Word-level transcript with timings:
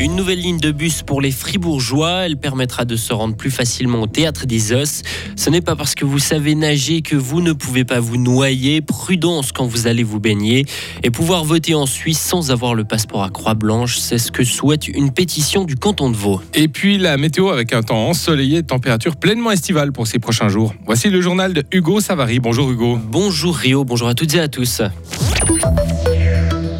Une 0.00 0.14
nouvelle 0.14 0.38
ligne 0.38 0.60
de 0.60 0.70
bus 0.70 1.02
pour 1.02 1.20
les 1.20 1.32
Fribourgeois. 1.32 2.26
Elle 2.26 2.36
permettra 2.36 2.84
de 2.84 2.94
se 2.94 3.12
rendre 3.12 3.34
plus 3.34 3.50
facilement 3.50 4.02
au 4.02 4.06
théâtre 4.06 4.46
des 4.46 4.72
Os. 4.72 5.02
Ce 5.34 5.50
n'est 5.50 5.60
pas 5.60 5.74
parce 5.74 5.96
que 5.96 6.04
vous 6.04 6.20
savez 6.20 6.54
nager 6.54 7.02
que 7.02 7.16
vous 7.16 7.40
ne 7.40 7.52
pouvez 7.52 7.84
pas 7.84 7.98
vous 7.98 8.16
noyer. 8.16 8.80
Prudence 8.80 9.50
quand 9.50 9.66
vous 9.66 9.88
allez 9.88 10.04
vous 10.04 10.20
baigner. 10.20 10.66
Et 11.02 11.10
pouvoir 11.10 11.44
voter 11.44 11.74
en 11.74 11.84
Suisse 11.84 12.20
sans 12.20 12.52
avoir 12.52 12.76
le 12.76 12.84
passeport 12.84 13.24
à 13.24 13.30
Croix-Blanche, 13.30 13.98
c'est 13.98 14.18
ce 14.18 14.30
que 14.30 14.44
souhaite 14.44 14.86
une 14.86 15.10
pétition 15.10 15.64
du 15.64 15.74
canton 15.74 16.10
de 16.10 16.16
Vaud. 16.16 16.40
Et 16.54 16.68
puis 16.68 16.96
la 16.96 17.16
météo 17.16 17.48
avec 17.48 17.72
un 17.72 17.82
temps 17.82 18.06
ensoleillé, 18.08 18.62
température 18.62 19.16
pleinement 19.16 19.50
estivale 19.50 19.90
pour 19.90 20.06
ces 20.06 20.20
prochains 20.20 20.48
jours. 20.48 20.74
Voici 20.86 21.10
le 21.10 21.20
journal 21.20 21.52
de 21.52 21.64
Hugo 21.72 22.00
Savary. 22.00 22.38
Bonjour 22.38 22.70
Hugo. 22.70 23.00
Bonjour 23.02 23.56
Rio, 23.56 23.84
bonjour 23.84 24.06
à 24.06 24.14
toutes 24.14 24.34
et 24.36 24.40
à 24.40 24.46
tous. 24.46 24.80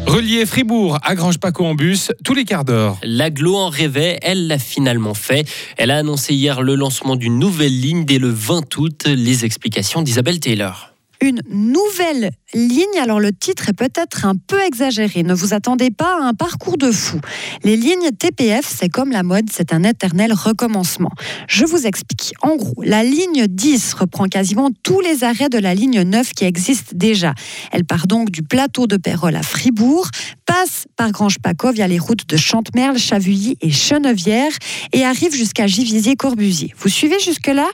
Relier 0.09 0.47
Fribourg 0.47 0.97
à 1.03 1.13
Grange-Paco 1.13 1.63
en 1.63 1.75
bus 1.75 2.11
tous 2.25 2.33
les 2.33 2.43
quarts 2.43 2.65
d'heure. 2.65 2.97
L'aglo 3.03 3.55
en 3.55 3.69
rêvait, 3.69 4.17
elle 4.23 4.47
l'a 4.47 4.57
finalement 4.57 5.13
fait. 5.13 5.47
Elle 5.77 5.91
a 5.91 5.97
annoncé 5.97 6.33
hier 6.33 6.63
le 6.63 6.73
lancement 6.73 7.15
d'une 7.15 7.37
nouvelle 7.37 7.79
ligne 7.79 8.05
dès 8.05 8.17
le 8.17 8.29
20 8.29 8.75
août. 8.77 9.03
Les 9.05 9.45
explications 9.45 10.01
d'Isabelle 10.01 10.39
Taylor 10.39 10.89
une 11.21 11.41
nouvelle 11.49 12.31
ligne. 12.53 12.99
Alors 13.01 13.19
le 13.19 13.31
titre 13.31 13.69
est 13.69 13.73
peut-être 13.73 14.25
un 14.25 14.35
peu 14.35 14.61
exagéré. 14.61 15.23
Ne 15.23 15.33
vous 15.33 15.53
attendez 15.53 15.91
pas 15.91 16.17
à 16.19 16.23
un 16.23 16.33
parcours 16.33 16.77
de 16.77 16.91
fou. 16.91 17.19
Les 17.63 17.75
lignes 17.75 18.11
TPF, 18.17 18.65
c'est 18.65 18.89
comme 18.89 19.11
la 19.11 19.23
mode, 19.23 19.49
c'est 19.51 19.73
un 19.73 19.83
éternel 19.83 20.33
recommencement. 20.33 21.11
Je 21.47 21.65
vous 21.65 21.85
explique. 21.85 22.33
En 22.41 22.55
gros, 22.55 22.81
la 22.83 23.03
ligne 23.03 23.47
10 23.47 23.93
reprend 23.93 24.25
quasiment 24.25 24.69
tous 24.83 25.01
les 25.01 25.23
arrêts 25.23 25.49
de 25.49 25.57
la 25.57 25.75
ligne 25.75 26.01
9 26.01 26.31
qui 26.33 26.45
existe 26.45 26.95
déjà. 26.95 27.33
Elle 27.71 27.85
part 27.85 28.07
donc 28.07 28.31
du 28.31 28.41
plateau 28.41 28.87
de 28.87 28.97
Pérol 28.97 29.35
à 29.35 29.43
Fribourg, 29.43 30.07
passe 30.45 30.85
par 30.95 31.11
Grange-Paco 31.11 31.71
via 31.71 31.87
les 31.87 31.99
routes 31.99 32.27
de 32.27 32.37
Chantemerle, 32.37 32.97
Chavully 32.97 33.57
et 33.61 33.71
Chenevière 33.71 34.51
et 34.93 35.05
arrive 35.05 35.33
jusqu'à 35.33 35.67
Givisier-Corbusier. 35.67 36.73
Vous 36.77 36.89
suivez 36.89 37.19
jusque-là? 37.19 37.67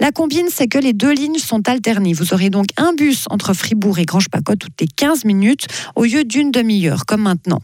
La 0.00 0.10
combine, 0.10 0.46
c'est 0.52 0.68
que 0.68 0.78
les 0.78 0.92
deux 0.92 1.12
lignes 1.12 1.38
sont 1.38 1.68
alternées. 1.68 2.12
Vous 2.12 2.34
aurez 2.34 2.50
donc 2.50 2.66
un 2.76 2.87
bus 2.92 3.24
entre 3.30 3.54
Fribourg 3.54 3.98
et 3.98 4.04
Grange-Paco 4.04 4.56
toutes 4.56 4.80
les 4.80 4.86
15 4.86 5.24
minutes 5.24 5.66
au 5.96 6.04
lieu 6.04 6.24
d'une 6.24 6.50
demi-heure, 6.50 7.06
comme 7.06 7.22
maintenant. 7.22 7.60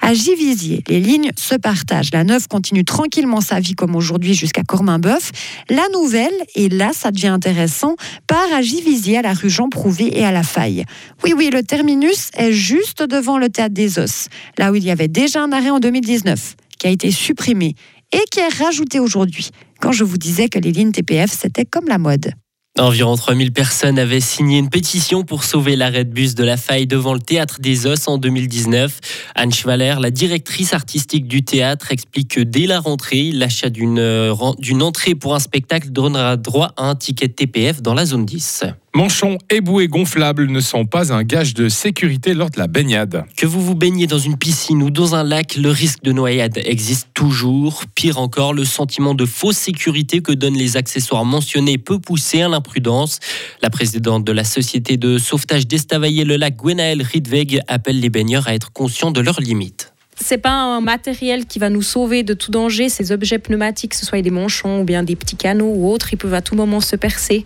À 0.00 0.14
Givisier, 0.14 0.82
les 0.88 1.00
lignes 1.00 1.30
se 1.36 1.54
partagent. 1.54 2.10
La 2.12 2.24
9 2.24 2.48
continue 2.48 2.84
tranquillement 2.84 3.40
sa 3.40 3.60
vie 3.60 3.74
comme 3.74 3.96
aujourd'hui 3.96 4.34
jusqu'à 4.34 4.62
Corminboeuf. 4.62 5.30
La 5.68 5.86
nouvelle, 5.92 6.34
et 6.54 6.68
là 6.68 6.90
ça 6.92 7.10
devient 7.10 7.28
intéressant, 7.28 7.96
part 8.26 8.52
à 8.54 8.62
Givisier, 8.62 9.18
à 9.18 9.22
la 9.22 9.32
rue 9.32 9.50
Jean 9.50 9.68
Prouvé 9.68 10.18
et 10.18 10.24
à 10.24 10.32
la 10.32 10.42
Faille. 10.42 10.84
Oui, 11.24 11.32
oui, 11.36 11.50
le 11.52 11.62
terminus 11.62 12.30
est 12.34 12.52
juste 12.52 13.02
devant 13.02 13.38
le 13.38 13.48
théâtre 13.48 13.74
des 13.74 13.98
Os, 13.98 14.28
là 14.58 14.72
où 14.72 14.74
il 14.74 14.84
y 14.84 14.90
avait 14.90 15.08
déjà 15.08 15.42
un 15.42 15.52
arrêt 15.52 15.70
en 15.70 15.80
2019, 15.80 16.56
qui 16.78 16.86
a 16.86 16.90
été 16.90 17.10
supprimé 17.10 17.74
et 18.12 18.22
qui 18.30 18.40
est 18.40 18.62
rajouté 18.62 19.00
aujourd'hui, 19.00 19.50
quand 19.80 19.92
je 19.92 20.04
vous 20.04 20.16
disais 20.16 20.48
que 20.48 20.58
les 20.58 20.72
lignes 20.72 20.92
TPF, 20.92 21.30
c'était 21.32 21.64
comme 21.64 21.86
la 21.86 21.98
mode. 21.98 22.32
Environ 22.78 23.16
3000 23.16 23.52
personnes 23.52 23.98
avaient 23.98 24.20
signé 24.20 24.58
une 24.58 24.68
pétition 24.68 25.22
pour 25.22 25.44
sauver 25.44 25.76
l'arrêt 25.76 26.04
de 26.04 26.10
bus 26.10 26.34
de 26.34 26.44
la 26.44 26.58
faille 26.58 26.86
devant 26.86 27.14
le 27.14 27.20
théâtre 27.20 27.58
des 27.58 27.86
Os 27.86 28.06
en 28.06 28.18
2019. 28.18 29.00
Anne 29.34 29.50
Schwaller, 29.50 29.94
la 29.98 30.10
directrice 30.10 30.74
artistique 30.74 31.26
du 31.26 31.42
théâtre, 31.42 31.90
explique 31.90 32.34
que 32.34 32.40
dès 32.40 32.66
la 32.66 32.78
rentrée, 32.78 33.32
l'achat 33.32 33.70
d'une 33.70 33.98
euh, 33.98 34.34
entrée 34.80 35.14
pour 35.14 35.34
un 35.34 35.38
spectacle 35.38 35.88
donnera 35.88 36.36
droit 36.36 36.72
à 36.76 36.90
un 36.90 36.94
ticket 36.94 37.28
TPF 37.28 37.80
dans 37.80 37.94
la 37.94 38.04
zone 38.04 38.26
10. 38.26 38.64
Manchons 38.96 39.36
et 39.50 39.60
bouées 39.60 39.88
gonflables 39.88 40.46
ne 40.46 40.58
sont 40.58 40.86
pas 40.86 41.12
un 41.12 41.22
gage 41.22 41.52
de 41.52 41.68
sécurité 41.68 42.32
lors 42.32 42.48
de 42.48 42.58
la 42.58 42.66
baignade. 42.66 43.26
Que 43.36 43.44
vous 43.44 43.60
vous 43.60 43.74
baignez 43.74 44.06
dans 44.06 44.18
une 44.18 44.38
piscine 44.38 44.82
ou 44.82 44.88
dans 44.88 45.14
un 45.14 45.22
lac, 45.22 45.56
le 45.56 45.68
risque 45.68 46.02
de 46.02 46.12
noyade 46.12 46.56
existe 46.64 47.08
toujours. 47.12 47.82
Pire 47.94 48.18
encore, 48.18 48.54
le 48.54 48.64
sentiment 48.64 49.12
de 49.12 49.26
fausse 49.26 49.58
sécurité 49.58 50.22
que 50.22 50.32
donnent 50.32 50.56
les 50.56 50.78
accessoires 50.78 51.26
mentionnés 51.26 51.76
peut 51.76 51.98
pousser 51.98 52.40
à 52.40 52.48
l'imprudence. 52.48 53.20
La 53.60 53.68
présidente 53.68 54.24
de 54.24 54.32
la 54.32 54.44
société 54.44 54.96
de 54.96 55.18
sauvetage 55.18 55.66
d'Estavayer 55.66 56.24
le 56.24 56.36
lac, 56.36 56.56
Gwenaëlle 56.56 57.02
Rydweg, 57.02 57.60
appelle 57.68 58.00
les 58.00 58.08
baigneurs 58.08 58.48
à 58.48 58.54
être 58.54 58.72
conscients 58.72 59.10
de 59.10 59.20
leurs 59.20 59.42
limites 59.42 59.92
c'est 60.18 60.38
pas 60.38 60.50
un 60.50 60.80
matériel 60.80 61.46
qui 61.46 61.58
va 61.58 61.68
nous 61.68 61.82
sauver 61.82 62.22
de 62.22 62.34
tout 62.34 62.50
danger. 62.50 62.88
Ces 62.88 63.12
objets 63.12 63.38
pneumatiques, 63.38 63.92
que 63.92 63.96
ce 63.96 64.06
soit 64.06 64.22
des 64.22 64.30
manchons 64.30 64.80
ou 64.80 64.84
bien 64.84 65.02
des 65.02 65.14
petits 65.14 65.36
canaux 65.36 65.72
ou 65.74 65.90
autres, 65.90 66.12
ils 66.12 66.16
peuvent 66.16 66.34
à 66.34 66.40
tout 66.40 66.54
moment 66.54 66.80
se 66.80 66.96
percer, 66.96 67.44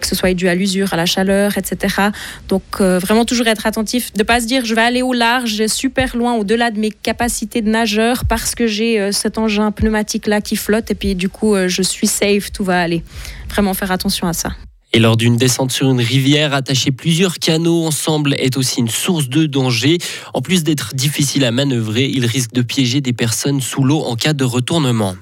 que 0.00 0.06
ce 0.06 0.14
soit 0.14 0.32
dû 0.34 0.48
à 0.48 0.54
l'usure, 0.54 0.92
à 0.92 0.96
la 0.96 1.06
chaleur, 1.06 1.58
etc. 1.58 2.10
Donc 2.48 2.62
euh, 2.80 2.98
vraiment 2.98 3.24
toujours 3.24 3.48
être 3.48 3.66
attentif, 3.66 4.12
de 4.12 4.22
pas 4.22 4.40
se 4.40 4.46
dire 4.46 4.64
je 4.64 4.74
vais 4.74 4.82
aller 4.82 5.02
au 5.02 5.12
large, 5.12 5.66
super 5.66 6.16
loin, 6.16 6.34
au-delà 6.34 6.70
de 6.70 6.78
mes 6.78 6.90
capacités 6.90 7.60
de 7.60 7.68
nageur 7.68 8.24
parce 8.24 8.54
que 8.54 8.66
j'ai 8.66 9.00
euh, 9.00 9.12
cet 9.12 9.38
engin 9.38 9.72
pneumatique 9.72 10.26
là 10.26 10.40
qui 10.40 10.56
flotte 10.56 10.90
et 10.90 10.94
puis 10.94 11.14
du 11.14 11.28
coup 11.28 11.54
euh, 11.54 11.68
je 11.68 11.82
suis 11.82 12.06
safe, 12.06 12.52
tout 12.52 12.64
va 12.64 12.80
aller. 12.80 13.02
Vraiment 13.48 13.74
faire 13.74 13.90
attention 13.90 14.28
à 14.28 14.32
ça. 14.32 14.50
Et 14.94 14.98
lors 14.98 15.16
d'une 15.16 15.36
descente 15.36 15.72
sur 15.72 15.90
une 15.90 16.00
rivière, 16.00 16.52
attacher 16.52 16.90
plusieurs 16.90 17.38
canaux 17.38 17.84
ensemble 17.84 18.34
est 18.38 18.58
aussi 18.58 18.80
une 18.80 18.90
source 18.90 19.28
de 19.28 19.46
danger. 19.46 19.96
En 20.34 20.42
plus 20.42 20.64
d'être 20.64 20.94
difficile 20.94 21.44
à 21.46 21.50
manœuvrer, 21.50 22.10
il 22.10 22.26
risque 22.26 22.52
de 22.52 22.60
piéger 22.60 23.00
des 23.00 23.14
personnes 23.14 23.62
sous 23.62 23.84
l'eau 23.84 24.00
en 24.00 24.16
cas 24.16 24.34
de 24.34 24.44
retournement. 24.44 25.14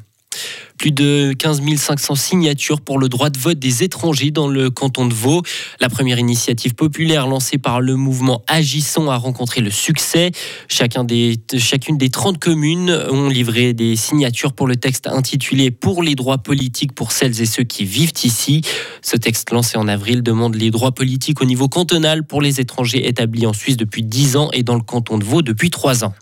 Plus 0.81 0.93
de 0.93 1.35
15 1.35 1.61
500 1.77 2.15
signatures 2.15 2.81
pour 2.81 2.99
le 2.99 3.11
droit 3.11 3.29
de 3.29 3.37
vote 3.39 3.59
des 3.59 3.83
étrangers 3.83 4.31
dans 4.31 4.49
le 4.49 4.71
canton 4.71 5.05
de 5.05 5.13
Vaud. 5.13 5.43
La 5.79 5.91
première 5.91 6.19
initiative 6.19 6.75
populaire 6.75 7.27
lancée 7.27 7.59
par 7.59 7.83
le 7.83 7.97
mouvement 7.97 8.43
Agissons 8.47 9.11
a 9.11 9.17
rencontré 9.19 9.61
le 9.61 9.69
succès. 9.69 10.31
Chacune 10.69 11.05
des 11.05 12.09
30 12.09 12.39
communes 12.39 12.99
ont 13.11 13.29
livré 13.29 13.75
des 13.75 13.95
signatures 13.95 14.55
pour 14.55 14.67
le 14.67 14.77
texte 14.77 15.07
intitulé 15.07 15.71
Pour 15.71 16.03
les 16.03 16.15
droits 16.15 16.39
politiques 16.39 16.95
pour 16.95 17.13
celles 17.13 17.43
et 17.43 17.47
ceux 17.47 17.65
qui 17.65 17.85
vivent 17.85 18.15
ici. 18.25 18.63
Ce 19.03 19.19
texte 19.19 19.51
lancé 19.51 19.77
en 19.77 19.87
avril 19.87 20.23
demande 20.23 20.55
les 20.55 20.71
droits 20.71 20.93
politiques 20.93 21.43
au 21.43 21.45
niveau 21.45 21.69
cantonal 21.69 22.25
pour 22.25 22.41
les 22.41 22.59
étrangers 22.59 23.07
établis 23.07 23.45
en 23.45 23.53
Suisse 23.53 23.77
depuis 23.77 24.03
10 24.03 24.37
ans 24.37 24.49
et 24.55 24.63
dans 24.63 24.77
le 24.77 24.81
canton 24.81 25.19
de 25.19 25.25
Vaud 25.25 25.43
depuis 25.43 25.69
3 25.69 26.05
ans. 26.05 26.15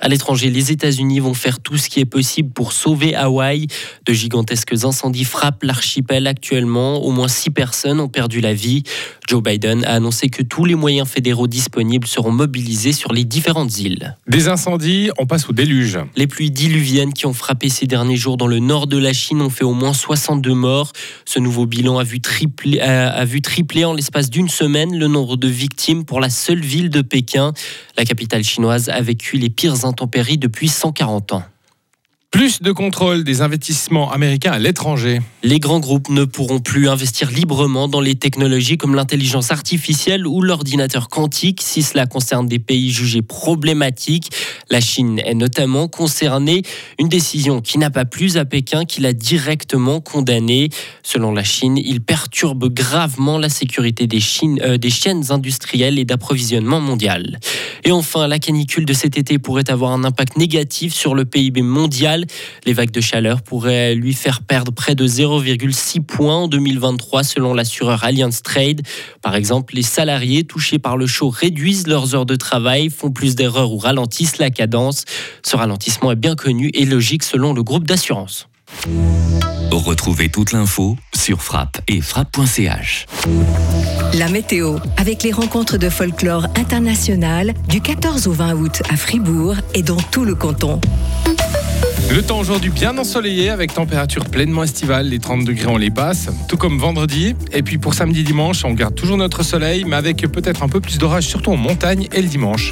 À 0.00 0.08
l'étranger, 0.08 0.50
les 0.50 0.70
États-Unis 0.70 1.18
vont 1.18 1.34
faire 1.34 1.60
tout 1.60 1.76
ce 1.76 1.88
qui 1.88 1.98
est 1.98 2.04
possible 2.04 2.50
pour 2.50 2.72
sauver 2.72 3.16
Hawaï. 3.16 3.66
De 4.06 4.12
gigantesques 4.12 4.84
incendies 4.84 5.24
frappent 5.24 5.64
l'archipel 5.64 6.26
actuellement. 6.26 7.02
Au 7.02 7.10
moins 7.10 7.26
six 7.26 7.50
personnes 7.50 7.98
ont 7.98 8.08
perdu 8.08 8.40
la 8.40 8.54
vie. 8.54 8.84
Joe 9.26 9.42
Biden 9.42 9.84
a 9.84 9.94
annoncé 9.94 10.28
que 10.28 10.42
tous 10.42 10.64
les 10.64 10.76
moyens 10.76 11.08
fédéraux 11.08 11.48
disponibles 11.48 12.06
seront 12.06 12.30
mobilisés 12.30 12.92
sur 12.92 13.12
les 13.12 13.24
différentes 13.24 13.78
îles. 13.78 14.16
Des 14.28 14.48
incendies, 14.48 15.10
on 15.18 15.26
passe 15.26 15.48
au 15.48 15.52
déluge. 15.52 15.98
Les 16.16 16.26
pluies 16.26 16.50
diluviennes 16.50 17.12
qui 17.12 17.26
ont 17.26 17.34
frappé 17.34 17.68
ces 17.68 17.86
derniers 17.86 18.16
jours 18.16 18.36
dans 18.36 18.46
le 18.46 18.60
nord 18.60 18.86
de 18.86 18.96
la 18.96 19.12
Chine 19.12 19.42
ont 19.42 19.50
fait 19.50 19.64
au 19.64 19.74
moins 19.74 19.92
62 19.92 20.54
morts. 20.54 20.92
Ce 21.24 21.40
nouveau 21.40 21.66
bilan 21.66 21.98
a 21.98 22.04
vu 22.04 22.20
tripler, 22.20 22.80
a 22.80 23.24
vu 23.24 23.42
tripler 23.42 23.84
en 23.84 23.94
l'espace 23.94 24.30
d'une 24.30 24.48
semaine 24.48 24.96
le 24.96 25.08
nombre 25.08 25.36
de 25.36 25.48
victimes 25.48 26.04
pour 26.04 26.20
la 26.20 26.30
seule 26.30 26.60
ville 26.60 26.88
de 26.88 27.02
Pékin. 27.02 27.52
La 27.96 28.04
capitale 28.04 28.44
chinoise 28.44 28.88
a 28.88 29.00
vécu 29.00 29.38
les 29.38 29.50
pires 29.50 29.84
intempéries 29.88 30.38
depuis 30.38 30.68
140 30.68 31.32
ans. 31.32 31.42
Plus 32.30 32.60
de 32.60 32.72
contrôle 32.72 33.24
des 33.24 33.40
investissements 33.40 34.12
américains 34.12 34.52
à 34.52 34.58
l'étranger. 34.58 35.20
Les 35.42 35.58
grands 35.58 35.80
groupes 35.80 36.10
ne 36.10 36.24
pourront 36.26 36.60
plus 36.60 36.86
investir 36.86 37.30
librement 37.30 37.88
dans 37.88 38.02
les 38.02 38.16
technologies 38.16 38.76
comme 38.76 38.94
l'intelligence 38.94 39.50
artificielle 39.50 40.26
ou 40.26 40.42
l'ordinateur 40.42 41.08
quantique 41.08 41.62
si 41.62 41.82
cela 41.82 42.04
concerne 42.04 42.46
des 42.46 42.58
pays 42.58 42.90
jugés 42.90 43.22
problématiques. 43.22 44.30
La 44.68 44.82
Chine 44.82 45.20
est 45.24 45.34
notamment 45.34 45.88
concernée, 45.88 46.64
une 46.98 47.08
décision 47.08 47.62
qui 47.62 47.78
n'a 47.78 47.88
pas 47.88 48.04
plus 48.04 48.36
à 48.36 48.44
Pékin 48.44 48.84
qui 48.84 49.00
l'a 49.00 49.14
directement 49.14 50.02
condamnée. 50.02 50.68
Selon 51.02 51.32
la 51.32 51.44
Chine, 51.44 51.78
il 51.78 52.02
perturbe 52.02 52.68
gravement 52.68 53.38
la 53.38 53.48
sécurité 53.48 54.06
des, 54.06 54.20
euh, 54.60 54.76
des 54.76 54.90
chaînes 54.90 55.24
industrielles 55.30 55.98
et 55.98 56.04
d'approvisionnement 56.04 56.80
mondial. 56.80 57.38
Et 57.84 57.90
enfin, 57.90 58.26
la 58.26 58.38
canicule 58.38 58.84
de 58.84 58.92
cet 58.92 59.16
été 59.16 59.38
pourrait 59.38 59.70
avoir 59.70 59.92
un 59.92 60.04
impact 60.04 60.36
négatif 60.36 60.92
sur 60.92 61.14
le 61.14 61.24
PIB 61.24 61.62
mondial 61.62 62.17
les 62.64 62.72
vagues 62.72 62.90
de 62.90 63.00
chaleur 63.00 63.42
pourraient 63.42 63.94
lui 63.94 64.12
faire 64.12 64.42
perdre 64.42 64.72
près 64.72 64.94
de 64.94 65.06
0,6 65.06 66.00
points 66.00 66.36
en 66.36 66.48
2023 66.48 67.22
selon 67.22 67.54
l'assureur 67.54 68.04
Allianz 68.04 68.42
Trade. 68.42 68.82
Par 69.22 69.34
exemple, 69.34 69.74
les 69.74 69.82
salariés 69.82 70.44
touchés 70.44 70.78
par 70.78 70.96
le 70.96 71.06
chaud 71.06 71.30
réduisent 71.30 71.86
leurs 71.86 72.14
heures 72.14 72.26
de 72.26 72.36
travail, 72.36 72.90
font 72.90 73.10
plus 73.10 73.34
d'erreurs 73.34 73.72
ou 73.72 73.78
ralentissent 73.78 74.38
la 74.38 74.50
cadence. 74.50 75.04
Ce 75.42 75.56
ralentissement 75.56 76.12
est 76.12 76.16
bien 76.16 76.34
connu 76.34 76.70
et 76.74 76.84
logique 76.84 77.22
selon 77.22 77.52
le 77.52 77.62
groupe 77.62 77.86
d'assurance. 77.86 78.48
Retrouvez 79.70 80.28
toute 80.28 80.52
l'info 80.52 80.96
sur 81.14 81.42
frappe 81.42 81.80
et 81.88 82.00
frappe.ch. 82.00 83.06
La 84.14 84.28
météo, 84.28 84.78
avec 84.96 85.22
les 85.22 85.32
rencontres 85.32 85.76
de 85.76 85.88
folklore 85.88 86.46
international 86.56 87.54
du 87.68 87.80
14 87.80 88.28
au 88.28 88.32
20 88.32 88.54
août 88.54 88.82
à 88.90 88.96
Fribourg 88.96 89.56
et 89.74 89.82
dans 89.82 89.96
tout 89.96 90.24
le 90.24 90.34
canton. 90.34 90.80
Le 92.10 92.22
temps 92.22 92.38
aujourd'hui 92.38 92.70
bien 92.70 92.96
ensoleillé 92.96 93.50
avec 93.50 93.74
température 93.74 94.24
pleinement 94.24 94.64
estivale, 94.64 95.08
les 95.08 95.18
30 95.18 95.44
degrés 95.44 95.66
on 95.68 95.76
les 95.76 95.90
passe, 95.90 96.28
tout 96.48 96.56
comme 96.56 96.78
vendredi. 96.78 97.36
Et 97.52 97.62
puis 97.62 97.78
pour 97.78 97.94
samedi 97.94 98.24
dimanche, 98.24 98.64
on 98.64 98.72
garde 98.72 98.94
toujours 98.94 99.18
notre 99.18 99.42
soleil, 99.42 99.84
mais 99.84 99.96
avec 99.96 100.22
peut-être 100.22 100.62
un 100.62 100.68
peu 100.68 100.80
plus 100.80 100.98
d'orage, 100.98 101.24
surtout 101.24 101.52
en 101.52 101.56
montagne 101.56 102.08
et 102.12 102.22
le 102.22 102.28
dimanche. 102.28 102.66